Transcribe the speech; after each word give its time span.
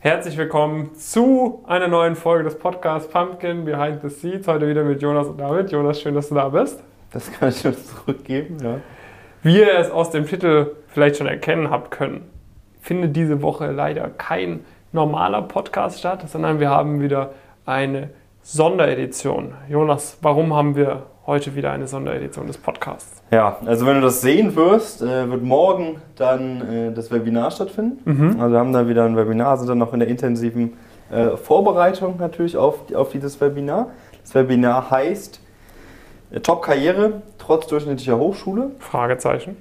Herzlich 0.00 0.36
willkommen 0.36 0.94
zu 0.94 1.64
einer 1.66 1.88
neuen 1.88 2.14
Folge 2.14 2.44
des 2.44 2.56
Podcasts 2.56 3.10
Pumpkin 3.10 3.64
Behind 3.64 4.00
the 4.00 4.08
Seeds. 4.08 4.46
Heute 4.46 4.68
wieder 4.68 4.84
mit 4.84 5.02
Jonas 5.02 5.26
und 5.26 5.40
David. 5.40 5.72
Jonas, 5.72 6.00
schön, 6.00 6.14
dass 6.14 6.28
du 6.28 6.36
da 6.36 6.48
bist. 6.50 6.80
Das 7.10 7.32
kann 7.32 7.48
ich 7.48 7.58
schon 7.58 7.74
zurückgeben, 7.74 8.58
ja. 8.62 8.76
Wie 9.42 9.58
ihr 9.58 9.76
es 9.76 9.90
aus 9.90 10.10
dem 10.10 10.24
Titel 10.24 10.76
vielleicht 10.86 11.16
schon 11.16 11.26
erkennen 11.26 11.70
habt 11.70 11.90
können, 11.90 12.30
findet 12.80 13.16
diese 13.16 13.42
Woche 13.42 13.72
leider 13.72 14.08
kein 14.08 14.64
normaler 14.92 15.42
Podcast 15.42 15.98
statt, 15.98 16.30
sondern 16.30 16.60
wir 16.60 16.70
haben 16.70 17.00
wieder 17.00 17.32
eine 17.66 18.10
Sonderedition. 18.42 19.54
Jonas, 19.68 20.18
warum 20.22 20.54
haben 20.54 20.76
wir 20.76 21.06
heute 21.28 21.54
wieder 21.54 21.70
eine 21.70 21.86
Sonderedition 21.86 22.46
des 22.48 22.56
Podcasts? 22.56 23.22
Ja, 23.30 23.58
also 23.66 23.86
wenn 23.86 23.96
du 23.96 24.00
das 24.00 24.22
sehen 24.22 24.56
wirst, 24.56 25.02
äh, 25.02 25.30
wird 25.30 25.44
morgen 25.44 26.00
dann 26.16 26.88
äh, 26.88 26.92
das 26.92 27.12
Webinar 27.12 27.52
stattfinden. 27.52 28.00
Mhm. 28.04 28.40
Also 28.40 28.52
wir 28.52 28.58
haben 28.58 28.72
dann 28.72 28.88
wieder 28.88 29.04
ein 29.04 29.16
Webinar, 29.16 29.58
sind 29.58 29.68
dann 29.68 29.78
noch 29.78 29.92
in 29.92 30.00
der 30.00 30.08
intensiven 30.08 30.72
äh, 31.12 31.36
Vorbereitung 31.36 32.16
natürlich 32.18 32.56
auf, 32.56 32.92
auf 32.94 33.10
dieses 33.12 33.40
Webinar. 33.40 33.90
Das 34.22 34.34
Webinar 34.34 34.90
heißt 34.90 35.40
Top-Karriere 36.42 37.22
trotz 37.38 37.66
durchschnittlicher 37.68 38.18
Hochschule? 38.18 38.72
Fragezeichen. 38.78 39.56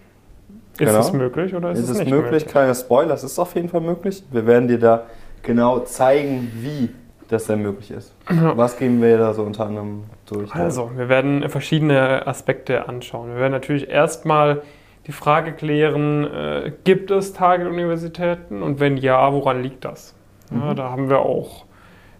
Ist 0.74 0.80
genau. 0.80 1.00
es 1.00 1.14
möglich 1.14 1.54
oder 1.54 1.72
ist, 1.72 1.80
ist 1.80 1.90
es 1.90 2.00
nicht 2.00 2.10
möglich? 2.10 2.32
möglich? 2.32 2.48
Kleiner 2.48 2.76
Spoiler, 2.76 3.14
es 3.14 3.24
ist 3.24 3.40
auf 3.40 3.56
jeden 3.56 3.70
Fall 3.70 3.82
möglich. 3.82 4.24
Wir 4.32 4.46
werden 4.46 4.68
dir 4.68 4.80
da 4.80 5.04
genau 5.44 5.80
zeigen, 5.80 6.52
wie 6.56 6.90
das 7.28 7.46
denn 7.46 7.62
möglich 7.62 7.92
ist. 7.92 8.16
Was 8.28 8.78
geben 8.78 9.02
wir 9.02 9.18
da 9.18 9.34
so 9.34 9.44
unter 9.44 9.66
anderem 9.66 10.04
durch? 10.26 10.54
Also, 10.54 10.92
wir 10.96 11.10
werden 11.10 11.48
verschiedene 11.50 12.26
Aspekte 12.26 12.88
anschauen. 12.88 13.30
Wir 13.30 13.42
werden 13.42 13.52
natürlich 13.52 13.90
erstmal 13.90 14.62
die 15.08 15.12
Frage 15.14 15.54
klären, 15.54 16.26
äh, 16.26 16.72
gibt 16.84 17.12
es 17.12 17.34
Target-Universitäten 17.34 18.62
und 18.62 18.80
wenn 18.80 18.98
ja, 18.98 19.32
woran 19.32 19.64
liegt 19.64 19.86
das? 19.86 20.14
Ja, 20.52 20.72
mhm. 20.72 20.76
Da 20.76 20.90
haben 20.90 21.10
wir 21.10 21.20
auch, 21.20 21.66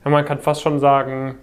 ja, 0.06 0.12
man 0.12 0.24
kann 0.24 0.40
fast 0.40 0.62
schon 0.62 0.80
sagen, 0.80 1.36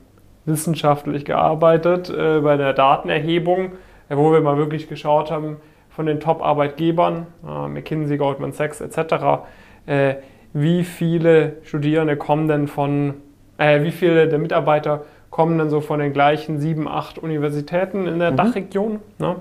wissenschaftlich 0.47 1.25
gearbeitet 1.25 2.11
äh, 2.11 2.41
bei 2.41 2.57
der 2.57 2.73
Datenerhebung, 2.73 3.73
äh, 4.09 4.17
wo 4.17 4.33
wir 4.33 4.41
mal 4.41 4.57
wirklich 4.57 4.89
geschaut 4.89 5.31
haben 5.31 5.59
von 5.91 6.07
den 6.07 6.19
Top-Arbeitgebern, 6.19 7.27
äh, 7.47 7.69
McKinsey, 7.69 8.17
Goldman 8.17 8.53
Sachs 8.53 8.81
etc., 8.81 9.47
äh, 9.87 10.15
wie 10.55 10.85
viele 10.85 11.57
Studierende 11.63 12.17
kommen 12.17 12.49
denn 12.49 12.69
von 12.69 13.15
äh, 13.59 13.83
wie 13.83 13.91
viele 13.91 14.29
der 14.29 14.39
Mitarbeiter 14.39 15.05
kommen 15.31 15.59
dann 15.59 15.69
so 15.69 15.81
von 15.81 15.99
den 15.99 16.13
gleichen 16.13 16.61
sieben, 16.61 16.87
acht 16.87 17.19
Universitäten 17.19 18.07
in 18.07 18.19
der 18.19 18.31
mhm. 18.31 18.37
Dachregion? 18.37 19.01
Ne? 19.19 19.37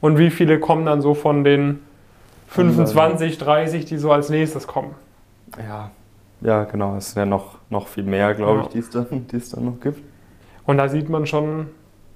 Und 0.00 0.18
wie 0.18 0.30
viele 0.30 0.60
kommen 0.60 0.84
dann 0.84 1.00
so 1.00 1.14
von 1.14 1.42
den 1.42 1.80
25, 2.48 3.38
30, 3.38 3.84
die 3.84 3.96
so 3.96 4.12
als 4.12 4.30
nächstes 4.30 4.66
kommen? 4.66 4.94
Ja, 5.66 5.90
ja 6.40 6.64
genau. 6.64 6.96
Es 6.96 7.12
sind 7.12 7.20
ja 7.20 7.26
noch, 7.26 7.56
noch 7.70 7.88
viel 7.88 8.04
mehr, 8.04 8.34
glaube 8.34 8.60
ja. 8.60 8.64
ich, 8.66 8.72
die 8.72 8.78
es, 8.78 8.90
dann, 8.90 9.26
die 9.30 9.36
es 9.36 9.50
dann 9.50 9.64
noch 9.64 9.80
gibt. 9.80 10.00
Und 10.66 10.76
da 10.76 10.88
sieht 10.88 11.08
man 11.08 11.26
schon, 11.26 11.68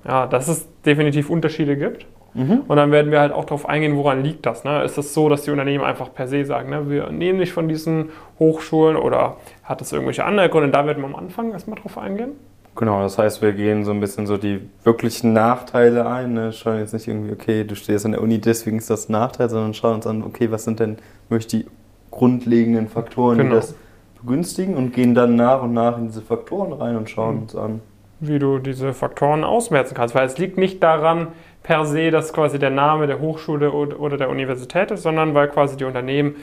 ja, 0.07 0.27
dass 0.27 0.49
es 0.49 0.69
definitiv 0.85 1.31
Unterschiede 1.31 1.77
gibt. 1.77 2.07
Mhm. 2.35 2.63
Und 2.67 2.77
dann 2.77 2.91
werden 2.93 3.11
wir 3.11 3.21
halt 3.21 3.33
auch 3.33 3.45
darauf 3.45 3.69
eingehen, 3.69 3.97
woran 3.97 4.23
liegt 4.23 4.47
das. 4.47 4.65
Ne? 4.65 4.83
Ist 4.85 4.97
es 4.97 5.13
so, 5.13 5.29
dass 5.29 5.43
die 5.43 5.51
Unternehmen 5.51 5.85
einfach 5.85 6.13
per 6.15 6.29
se 6.29 6.45
sagen, 6.45 6.71
ne, 6.71 6.89
wir 6.89 7.11
nehmen 7.11 7.39
nicht 7.39 7.53
von 7.53 7.69
diesen 7.69 8.11
Hochschulen 8.39 8.97
oder 8.97 9.37
hat 9.65 9.81
das 9.81 9.93
irgendwelche 9.93 10.25
andere 10.25 10.49
Gründe? 10.49 10.71
Da 10.71 10.87
werden 10.87 11.03
wir 11.03 11.09
am 11.09 11.15
Anfang 11.15 11.53
erstmal 11.53 11.79
drauf 11.79 11.99
eingehen. 11.99 12.33
Genau, 12.75 13.03
das 13.03 13.19
heißt, 13.19 13.43
wir 13.43 13.53
gehen 13.53 13.85
so 13.85 13.91
ein 13.91 14.01
bisschen 14.01 14.27
so 14.27 14.39
die 14.39 14.61
wirklichen 14.83 15.35
Nachteile 15.35 16.07
ein. 16.07 16.33
Ne? 16.33 16.53
Schauen 16.55 16.79
jetzt 16.79 16.95
nicht 16.95 17.07
irgendwie, 17.07 17.33
okay, 17.33 17.65
du 17.65 17.75
stehst 17.75 18.07
an 18.07 18.13
der 18.13 18.23
Uni, 18.23 18.41
deswegen 18.41 18.79
ist 18.79 18.89
das 18.89 19.11
ein 19.11 19.13
Nachteil, 19.13 19.51
sondern 19.51 19.75
schauen 19.75 19.97
uns 19.97 20.07
an, 20.07 20.23
okay, 20.23 20.51
was 20.51 20.65
sind 20.65 20.81
denn 20.81 20.97
wirklich 21.29 21.49
die 21.49 21.67
grundlegenden 22.11 22.89
Faktoren, 22.89 23.39
genau. 23.39 23.51
die 23.51 23.57
das 23.57 23.75
begünstigen 24.21 24.77
und 24.77 24.95
gehen 24.95 25.15
dann 25.15 25.37
nach 25.37 25.63
und 25.63 25.75
nach 25.75 25.99
in 25.99 26.07
diese 26.07 26.23
Faktoren 26.23 26.73
rein 26.73 26.97
und 26.97 27.11
schauen 27.11 27.37
mhm. 27.37 27.43
uns 27.43 27.57
an. 27.57 27.81
Wie 28.25 28.39
du 28.39 28.59
diese 28.59 28.93
Faktoren 28.95 29.43
ausmerzen 29.43 29.95
kannst, 29.95 30.15
weil 30.15 30.27
es 30.27 30.39
liegt 30.39 30.57
nicht 30.57 30.81
daran, 30.81 31.29
per 31.65 31.85
se, 31.85 32.11
dass 32.11 32.33
quasi 32.33 32.59
der 32.59 32.71
Name 32.71 33.07
der 33.07 33.21
Hochschule 33.21 33.73
oder 33.73 34.17
der 34.17 34.31
Universität 34.31 34.91
ist, 34.93 35.03
sondern 35.03 35.35
weil 35.35 35.49
quasi 35.49 35.77
die 35.77 35.85
Unternehmen 35.85 36.37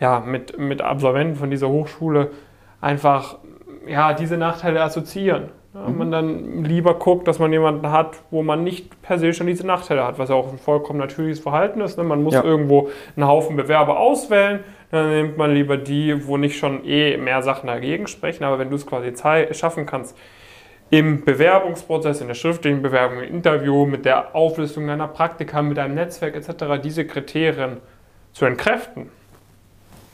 ja, 0.00 0.20
mit, 0.20 0.58
mit 0.58 0.82
Absolventen 0.82 1.36
von 1.36 1.50
dieser 1.50 1.68
Hochschule 1.68 2.30
einfach 2.80 3.38
ja, 3.88 4.12
diese 4.12 4.36
Nachteile 4.36 4.82
assoziieren. 4.82 5.50
Ja, 5.74 5.88
mhm. 5.88 5.98
Man 5.98 6.10
dann 6.10 6.64
lieber 6.64 6.94
guckt, 6.94 7.28
dass 7.28 7.38
man 7.38 7.52
jemanden 7.52 7.90
hat, 7.90 8.16
wo 8.30 8.42
man 8.42 8.64
nicht 8.64 9.02
per 9.02 9.18
se 9.18 9.32
schon 9.32 9.46
diese 9.46 9.66
Nachteile 9.66 10.04
hat, 10.04 10.18
was 10.18 10.28
ja 10.28 10.34
auch 10.34 10.50
ein 10.50 10.58
vollkommen 10.58 10.98
natürliches 10.98 11.40
Verhalten 11.40 11.80
ist. 11.80 11.98
Ne? 11.98 12.04
Man 12.04 12.22
muss 12.22 12.34
ja. 12.34 12.42
irgendwo 12.42 12.88
einen 13.14 13.26
Haufen 13.26 13.56
Bewerber 13.56 13.98
auswählen, 13.98 14.60
dann 14.90 15.10
nimmt 15.10 15.36
man 15.36 15.52
lieber 15.52 15.76
die, 15.76 16.26
wo 16.26 16.36
nicht 16.36 16.58
schon 16.58 16.84
eh 16.84 17.16
mehr 17.16 17.42
Sachen 17.42 17.66
dagegen 17.66 18.06
sprechen. 18.06 18.44
Aber 18.44 18.58
wenn 18.58 18.70
du 18.70 18.76
es 18.76 18.86
quasi 18.86 19.12
schaffen 19.52 19.86
kannst, 19.86 20.16
im 20.90 21.24
Bewerbungsprozess, 21.24 22.20
in 22.20 22.28
der 22.28 22.34
schriftlichen 22.34 22.82
Bewerbung, 22.82 23.18
im 23.18 23.34
Interview, 23.34 23.86
mit 23.86 24.04
der 24.04 24.34
Auflistung 24.34 24.86
deiner 24.86 25.08
Praktika, 25.08 25.62
mit 25.62 25.76
deinem 25.76 25.94
Netzwerk 25.94 26.36
etc., 26.36 26.80
diese 26.82 27.06
Kriterien 27.06 27.78
zu 28.32 28.44
entkräften, 28.44 29.08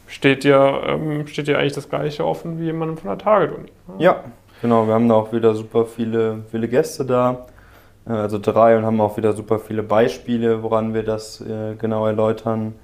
steht 0.07 0.45
dir, 0.45 0.83
ähm, 0.87 1.27
steht 1.27 1.49
dir 1.49 1.59
eigentlich 1.59 1.75
das 1.75 1.89
Gleiche 1.89 2.27
offen 2.27 2.59
wie 2.59 2.65
jemandem 2.65 2.97
von 2.97 3.11
der 3.11 3.19
Target-Uni. 3.19 3.69
Ja. 3.99 4.05
ja, 4.05 4.25
genau. 4.63 4.87
Wir 4.87 4.95
haben 4.95 5.09
da 5.09 5.15
auch 5.15 5.33
wieder 5.33 5.55
super 5.55 5.85
viele, 5.85 6.45
viele 6.51 6.69
Gäste 6.69 7.05
da, 7.05 7.47
äh, 8.07 8.13
also 8.13 8.39
drei, 8.39 8.77
und 8.77 8.87
haben 8.87 9.01
auch 9.01 9.17
wieder 9.19 9.35
super 9.35 9.59
viele 9.59 9.83
Beispiele, 9.83 10.63
woran 10.63 10.95
wir 10.95 11.03
das 11.03 11.43
äh, 11.43 11.75
genau 11.75 12.07
erläutern, 12.07 12.75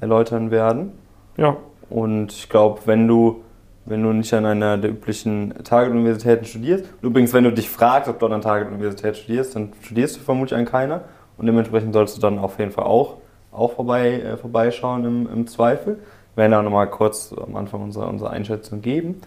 erläutern 0.00 0.50
werden. 0.50 0.92
Ja. 1.36 1.56
Und 1.90 2.32
ich 2.32 2.48
glaube, 2.48 2.80
wenn 2.86 3.06
du 3.06 3.44
wenn 3.86 4.02
du 4.02 4.12
nicht 4.12 4.34
an 4.34 4.44
einer 4.44 4.76
der 4.76 4.90
üblichen 4.90 5.54
Target-Universitäten 5.62 6.44
studierst. 6.44 6.84
Und 7.00 7.08
übrigens, 7.08 7.32
wenn 7.32 7.44
du 7.44 7.52
dich 7.52 7.70
fragst, 7.70 8.08
ob 8.08 8.18
du 8.18 8.26
an 8.26 8.32
einer 8.32 8.42
Target-Universität 8.42 9.16
studierst, 9.16 9.54
dann 9.54 9.72
studierst 9.80 10.16
du 10.16 10.20
vermutlich 10.20 10.58
an 10.58 10.64
keiner. 10.64 11.02
Und 11.38 11.46
dementsprechend 11.46 11.94
sollst 11.94 12.16
du 12.16 12.20
dann 12.20 12.38
auf 12.38 12.58
jeden 12.58 12.72
Fall 12.72 12.84
auch, 12.84 13.18
auch 13.52 13.72
vorbei, 13.72 14.20
äh, 14.20 14.36
vorbeischauen 14.36 15.04
im, 15.04 15.28
im 15.32 15.46
Zweifel. 15.46 16.00
Wir 16.34 16.42
werden 16.42 16.54
auch 16.54 16.62
nochmal 16.62 16.90
kurz 16.90 17.32
am 17.32 17.54
Anfang 17.54 17.82
unsere, 17.82 18.06
unsere 18.08 18.30
Einschätzung 18.30 18.82
geben. 18.82 19.20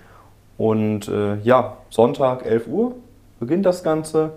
Und 0.58 1.08
äh, 1.08 1.38
ja, 1.38 1.78
Sonntag, 1.90 2.46
11 2.46 2.68
Uhr 2.68 2.96
beginnt 3.40 3.66
das 3.66 3.82
Ganze. 3.82 4.32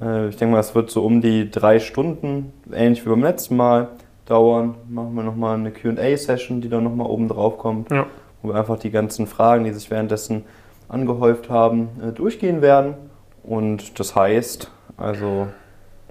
Äh, 0.00 0.28
ich 0.28 0.36
denke 0.36 0.54
mal, 0.54 0.60
es 0.60 0.74
wird 0.74 0.90
so 0.90 1.04
um 1.04 1.20
die 1.20 1.50
drei 1.50 1.78
Stunden, 1.78 2.54
ähnlich 2.72 3.04
wie 3.04 3.10
beim 3.10 3.22
letzten 3.22 3.56
Mal, 3.56 3.88
dauern. 4.24 4.76
Machen 4.88 5.14
wir 5.14 5.22
nochmal 5.24 5.56
eine 5.56 5.72
QA-Session, 5.72 6.62
die 6.62 6.70
dann 6.70 6.84
nochmal 6.84 7.06
oben 7.06 7.28
drauf 7.28 7.58
kommt. 7.58 7.90
Ja 7.90 8.06
wo 8.46 8.52
wir 8.52 8.58
einfach 8.58 8.78
die 8.78 8.90
ganzen 8.90 9.26
Fragen, 9.26 9.64
die 9.64 9.72
sich 9.72 9.90
währenddessen 9.90 10.44
angehäuft 10.88 11.50
haben, 11.50 11.88
äh, 12.02 12.12
durchgehen 12.12 12.62
werden. 12.62 12.94
Und 13.42 13.98
das 13.98 14.14
heißt, 14.14 14.70
also 14.96 15.48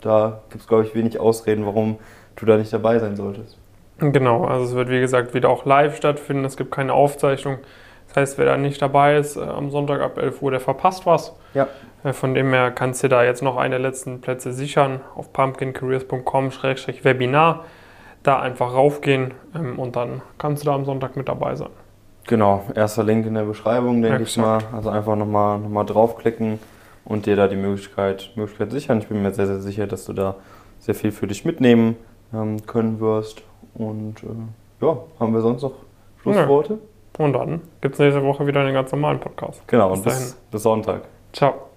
da 0.01 0.41
gibt 0.49 0.61
es, 0.61 0.67
glaube 0.67 0.83
ich, 0.83 0.93
wenig 0.95 1.17
Ausreden, 1.19 1.65
warum 1.65 1.97
du 2.35 2.45
da 2.45 2.57
nicht 2.57 2.73
dabei 2.73 2.99
sein 2.99 3.15
solltest. 3.15 3.57
Genau, 3.99 4.43
also 4.43 4.65
es 4.65 4.75
wird 4.75 4.89
wie 4.89 4.99
gesagt 4.99 5.33
wieder 5.33 5.47
auch 5.49 5.65
live 5.65 5.95
stattfinden, 5.95 6.43
es 6.43 6.57
gibt 6.57 6.71
keine 6.71 6.91
Aufzeichnung. 6.93 7.59
Das 8.07 8.17
heißt, 8.17 8.37
wer 8.37 8.45
da 8.45 8.57
nicht 8.57 8.81
dabei 8.81 9.15
ist, 9.17 9.37
äh, 9.37 9.41
am 9.41 9.71
Sonntag 9.71 10.01
ab 10.01 10.17
11 10.17 10.41
Uhr, 10.41 10.51
der 10.51 10.59
verpasst 10.59 11.05
was. 11.05 11.33
Ja. 11.53 11.69
Äh, 12.03 12.11
von 12.13 12.33
dem 12.33 12.51
her 12.53 12.71
kannst 12.71 13.03
du 13.03 13.07
da 13.07 13.23
jetzt 13.23 13.41
noch 13.41 13.55
eine 13.57 13.77
letzten 13.77 14.19
Plätze 14.21 14.51
sichern 14.51 14.99
auf 15.15 15.31
pumpkincareers.com-webinar. 15.33 17.65
Da 18.23 18.39
einfach 18.39 18.73
raufgehen 18.73 19.33
ähm, 19.55 19.79
und 19.79 19.95
dann 19.95 20.21
kannst 20.37 20.63
du 20.63 20.67
da 20.67 20.75
am 20.75 20.83
Sonntag 20.85 21.15
mit 21.15 21.29
dabei 21.29 21.55
sein. 21.55 21.69
Genau, 22.27 22.63
erster 22.73 23.03
Link 23.03 23.25
in 23.25 23.35
der 23.35 23.43
Beschreibung, 23.43 24.01
denke 24.01 24.23
ich 24.23 24.37
mal. 24.37 24.59
Also 24.73 24.89
einfach 24.89 25.15
nochmal 25.15 25.59
noch 25.59 25.69
mal 25.69 25.83
draufklicken 25.83 26.59
und 27.05 27.27
dir 27.27 27.35
da 27.35 27.47
die 27.47 27.55
Möglichkeit, 27.55 28.31
Möglichkeit 28.35 28.71
sichern. 28.71 28.99
Ich 28.99 29.07
bin 29.07 29.21
mir 29.21 29.31
sehr, 29.31 29.47
sehr 29.47 29.59
sicher, 29.59 29.85
dass 29.85 30.05
du 30.05 30.13
da 30.13 30.35
sehr 30.79 30.95
viel 30.95 31.11
für 31.11 31.27
dich 31.27 31.45
mitnehmen 31.45 31.95
ähm, 32.33 32.65
können 32.65 32.99
wirst. 32.99 33.43
Und 33.75 34.23
äh, 34.23 34.85
ja, 34.85 34.97
haben 35.19 35.33
wir 35.33 35.41
sonst 35.41 35.61
noch 35.61 35.73
Schlussworte? 36.21 36.73
Ja. 36.73 37.25
Und 37.25 37.33
dann 37.33 37.61
gibt 37.81 37.93
es 37.93 37.99
nächste 37.99 38.23
Woche 38.23 38.45
wieder 38.45 38.61
einen 38.61 38.73
ganz 38.73 38.91
normalen 38.91 39.19
Podcast. 39.19 39.61
Genau, 39.67 39.91
bis, 39.91 40.01
bis, 40.01 40.37
bis 40.51 40.63
Sonntag. 40.63 41.03
Ciao. 41.31 41.74